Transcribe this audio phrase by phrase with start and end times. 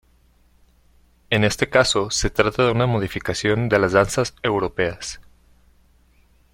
[1.29, 5.21] En este caso se trata de una modificación de las danzas europeas.